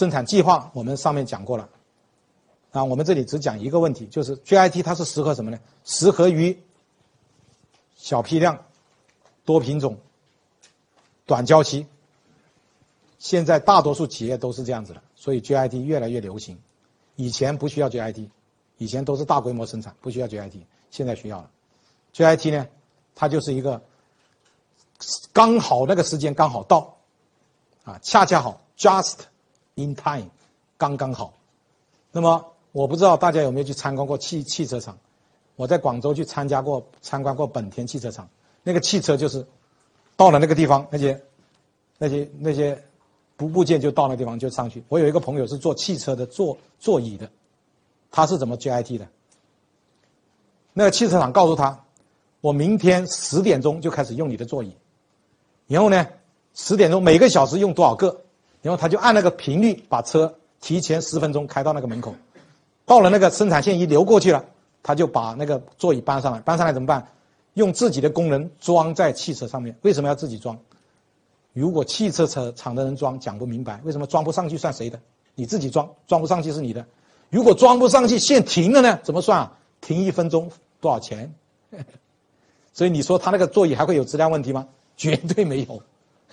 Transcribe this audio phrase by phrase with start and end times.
[0.00, 1.68] 生产计划我们上面讲过了，
[2.70, 5.60] 啊，我们这里只讲一个问题，就是 JIT 它是适合什么呢？
[5.84, 6.58] 适合于
[7.96, 8.64] 小批量、
[9.44, 9.98] 多品种、
[11.26, 11.86] 短交期。
[13.18, 16.58] 现在大多数企业都是这样子的，所以 JIT 越来越流行。
[17.16, 18.30] 以前不需要 JIT，
[18.78, 21.50] 以前都是大规模生产，不需要 JIT，现在需要了。
[22.14, 22.66] JIT 呢，
[23.14, 23.82] 它就是一个
[25.30, 26.96] 刚好那个时间刚好到，
[27.84, 29.16] 啊，恰恰好，just
[29.84, 30.28] in time，
[30.76, 31.32] 刚刚好。
[32.12, 34.98] 那么我不知道大家有没有去参观过汽汽车厂？
[35.56, 38.28] 我在广州去参加过参观过本田汽车厂，
[38.62, 39.46] 那个汽车就是
[40.16, 41.22] 到了那个地方，那些
[41.98, 42.82] 那些那些。
[43.36, 44.84] 部部件就到那地方就上去。
[44.90, 47.30] 我有一个朋友是做汽车的座座椅的，
[48.10, 49.08] 他是怎么 JIT 的？
[50.74, 51.82] 那个汽车厂告诉他，
[52.42, 54.76] 我明天十点钟就开始用你的座椅，
[55.68, 56.06] 然后呢，
[56.52, 58.20] 十点钟每个小时用多少个，
[58.62, 62.14] 然后他就按那个频率把车提前十分钟开到那个门口，
[62.84, 64.44] 到了那个生产线一流过去了，
[64.82, 67.06] 他就把那个座椅搬上来，搬上来怎么办？
[67.54, 69.76] 用自己的功能装在汽车上面。
[69.82, 70.58] 为什么要自己装？
[71.52, 75.00] 如果汽车车厂的人装讲不明白，为什么装不上去算谁的？
[75.34, 76.84] 你自己装，装不上去是你的。
[77.28, 79.00] 如果装不上去线停了呢？
[79.02, 79.52] 怎么算啊？
[79.80, 81.32] 停一分钟多少钱？
[82.72, 84.68] 所以你说他那个座椅还会有质量问题吗？
[84.96, 85.82] 绝对没有，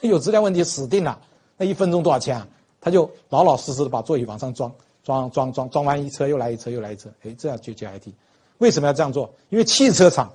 [0.02, 1.20] 有质量问题死定了。
[1.58, 2.48] 那一分钟多少钱啊？
[2.80, 4.72] 他就老老实实的把座椅往上装，
[5.04, 8.14] 装装装装完一车又来一车又来一车，哎，这样就叫 I T。
[8.60, 9.34] 为什么要这样做？
[9.50, 10.32] 因为汽车厂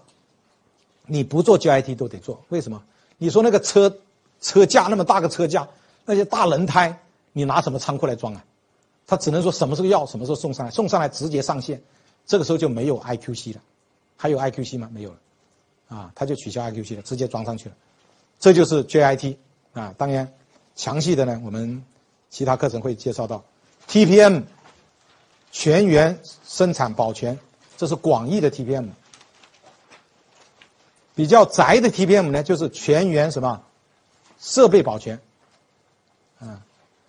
[1.06, 2.82] 你不做 JIT 都得做，为什么？
[3.18, 3.96] 你说那个车。
[4.40, 5.68] 车架那么大个车架，
[6.04, 6.98] 那些大轮胎，
[7.32, 8.44] 你拿什么仓库来装啊？
[9.06, 11.80] 他只能说什么时候要，什么时候送上来，送上来直接上线，
[12.26, 13.60] 这个时候就没有 IQC 了，
[14.16, 14.90] 还有 IQC 吗？
[14.92, 15.16] 没有了，
[15.96, 17.76] 啊，他就取消 IQC 了，直接装上去了，
[18.40, 19.36] 这就是 JIT
[19.74, 19.94] 啊。
[19.96, 20.28] 当然，
[20.74, 21.84] 详细的呢，我们
[22.30, 23.44] 其他课程会介绍到
[23.88, 24.44] TPM，
[25.50, 27.38] 全员生产保全，
[27.76, 28.88] 这是广义的 TPM。
[31.14, 33.62] 比较窄的 TPM 呢，就是全员什么？
[34.40, 35.20] 设备保全，
[36.40, 36.60] 嗯，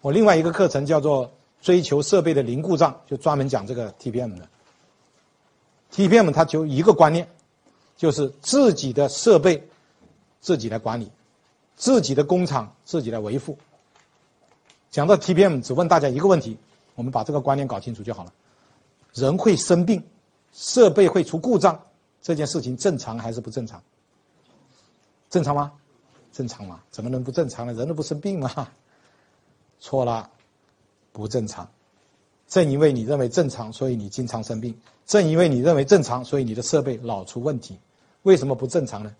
[0.01, 1.31] 我另外一个课程叫做
[1.61, 4.47] 追求设备的零故障，就专门讲这个 TPM 的。
[5.91, 7.27] TPM 它就一个观念，
[7.97, 9.67] 就是自己的设备
[10.41, 11.11] 自己来管理，
[11.75, 13.57] 自己的工厂自己来维护。
[14.91, 16.57] 讲到 TPM，只问大家一个问题，
[16.95, 18.33] 我们把这个观念搞清楚就好了。
[19.13, 20.03] 人会生病，
[20.53, 21.79] 设备会出故障，
[22.21, 23.81] 这件事情正常还是不正常？
[25.29, 25.71] 正常吗？
[26.31, 26.79] 正常吗？
[26.91, 27.73] 怎么能不正常呢？
[27.73, 28.67] 人都不生病吗？
[29.79, 30.29] 错了，
[31.11, 31.67] 不正常。
[32.47, 34.73] 正因为你认为正常，所以你经常生病；
[35.07, 37.79] 正因为你认为正常，所以你的设备老出问题。
[38.21, 39.15] 为什么不正常呢？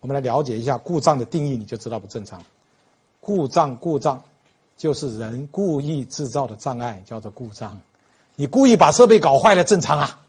[0.00, 2.42] 我们来了解一下故障的定义，你就知道不正常。
[3.20, 4.22] 故障，故障
[4.76, 7.80] 就是人故意制造的障碍，叫做故障。
[8.36, 10.20] 你故意把设备搞坏了，正常啊。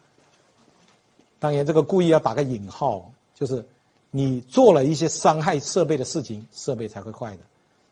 [1.40, 3.66] 当然，这个故意要打个引号，就是。
[4.12, 7.44] 你做了一些伤害设备的事情，设备才会坏的。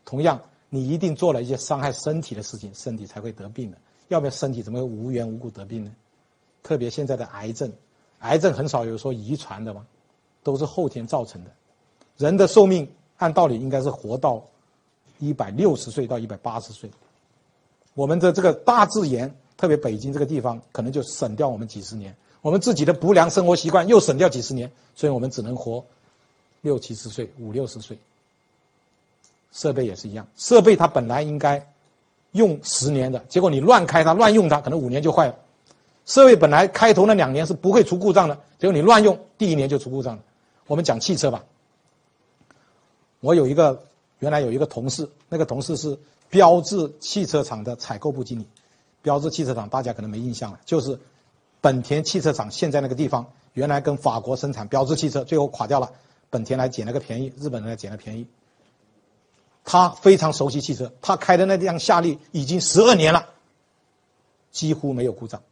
[0.04, 3.78] 同样，你一定做了一些伤害身体的事情，身体才会得病的。
[4.08, 5.92] 要不然，身体怎么会无缘无故得病呢？
[6.64, 7.72] 特别现在的癌症，
[8.18, 9.86] 癌症很少有说遗传的嘛，
[10.42, 11.52] 都是后天造成的。
[12.18, 12.86] 人的寿命
[13.16, 14.42] 按道理应该是活到
[15.18, 16.90] 一百六十岁到一百八十岁，
[17.94, 22.14] 我们的这个大自然，特别北京这个地方，可能就省掉我们几十年。
[22.42, 25.84] 我们自己的不良生活习惯又省掉几十年，所以我们只能活。
[26.60, 27.96] 六七十岁，五六十岁，
[29.52, 30.26] 设备也是一样。
[30.36, 31.64] 设备它本来应该
[32.32, 35.36] 用十年的，结果你乱开它、乱用它，可能五年就坏了。
[36.04, 40.22] 设备本来开头那两年是不会出故障的，结果你乱用，第一年就出故障了。
[40.66, 41.44] 我们讲汽车吧，
[43.20, 43.84] 我有一个
[44.18, 45.98] 原来有一个同事，那个同事是
[46.28, 48.46] 标致汽车厂的采购部经理。
[49.00, 50.98] 标致汽车厂大家可能没印象了，就是
[51.60, 55.92] 本田汽车厂现在那个地方，原来跟法国生产标致汽车，最后垮掉了。
[56.30, 58.26] 本田来捡了个便宜，日本人来捡了便宜。
[59.64, 63.26] 他非常熟悉汽车，他开的那辆夏利已经十二年了，
[64.50, 65.42] 几乎没有故障。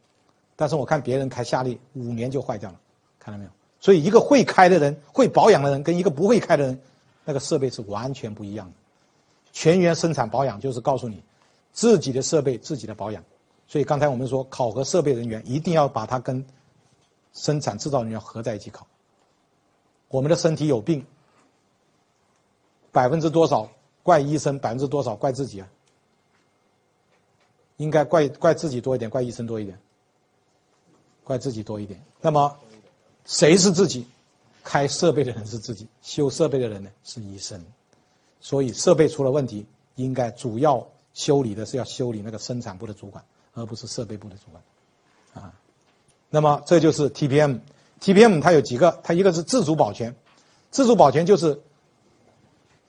[0.55, 2.79] 但是我看别人开夏利五年就坏掉了，
[3.19, 3.49] 看到没有？
[3.79, 6.81] 所以一个会开的人、会保养的人，跟一个不会开的人，
[7.27, 8.73] 那个设备是完全不一样的。
[9.51, 11.21] 全员生产保养就是告诉你，
[11.73, 13.21] 自己的设备自己的保养。
[13.67, 16.45] 所以刚才我们说，考核设备人员一定要把它跟
[17.33, 18.87] 生产制造人员合在一起考。
[20.07, 21.05] 我们的身体有病，
[22.93, 23.69] 百分之多少
[24.03, 25.67] 怪医生，百分之多少怪自己啊？
[27.75, 29.77] 应该怪怪自己多一点，怪医生多一点，
[31.25, 32.01] 怪自己多一点。
[32.21, 32.57] 那么，
[33.25, 34.07] 谁是自己？
[34.67, 37.63] 开设备的人是自己，修设备的人呢是医生。
[38.41, 39.65] 所以设备出了问题，
[39.95, 43.23] 应该主要修理的是要修理那个生产部的主管，
[43.53, 45.53] 而不是设备部的主管，啊，
[46.29, 50.13] 那么这就是 TPM，TPM 它有几个，它一个是自主保全，
[50.69, 51.57] 自主保全就是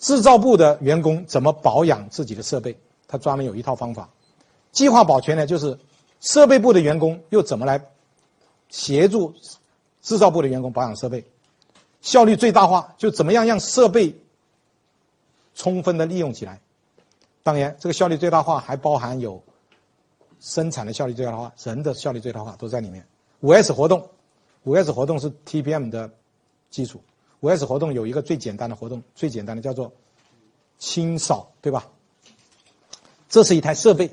[0.00, 2.76] 制造部的员工怎么保养自己的设备，
[3.06, 4.10] 它专门有一套方法，
[4.72, 5.78] 计划保全呢就是
[6.18, 7.80] 设备部的员工又怎么来
[8.68, 9.32] 协助
[10.02, 11.24] 制造部的员工保养设备，
[12.00, 14.16] 效率最大化就怎么样让设备
[15.54, 16.60] 充分的利用起来。
[17.42, 19.42] 当然，这个效率最大化还包含有
[20.38, 23.06] 生产的效率最大化、人的效率最大化都在里面。
[23.40, 24.10] 五 S 活动，
[24.64, 26.10] 五 S 活动是 TPM 的
[26.70, 27.00] 基础。
[27.40, 29.92] 五 S 活动有一个最简单的活动，最简单的叫做
[30.78, 31.88] 清扫，对吧？
[33.28, 34.10] 这是一台设备，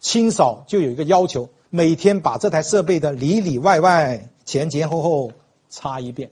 [0.00, 5.32] 清扫就有一个要求，每天把这台设备的里里外外、前前后后
[5.68, 6.30] 擦一遍。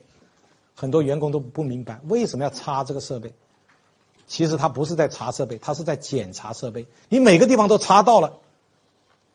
[0.74, 3.32] 很多员工都不明白为什么要插这个设备。
[4.26, 6.86] 其实他不是在查设备，他是在检查设备。
[7.10, 8.32] 你每个地方都查到了，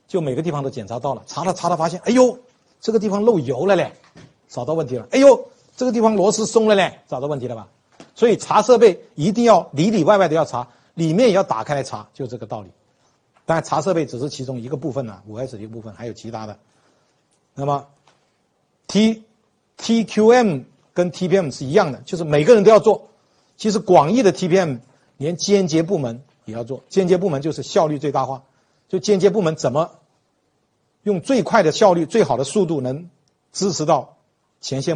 [0.08, 1.22] 就每个地方都检查到了。
[1.28, 2.40] 查了查了，发现，哎呦，
[2.82, 3.94] 这个地方漏油了嘞，
[4.48, 5.08] 找到问题了。
[5.12, 5.48] 哎呦，
[5.78, 7.68] 这个地方螺丝松了嘞，找到问题了吧？
[8.16, 12.70] 所以查设备一定要里里外外都要查，里面也要打开来查，就这个道理。
[13.46, 16.58] 当然，查设备只是其中一个部分呢，五 S 的一部分，还有其他的。
[17.54, 17.86] 那么
[18.88, 19.24] ，T
[19.78, 20.62] T Q M
[21.00, 23.08] 跟 T P M 是一样的，就是每个人都要做。
[23.56, 24.80] 其实广义的 TPM
[25.16, 28.44] 连间接部门也要做，间接部门就是效率最大化，
[28.90, 29.92] 就间接部门怎么
[31.04, 33.10] 用最快的效率、最好的速度能
[33.54, 34.18] 支持到
[34.60, 34.88] 前线。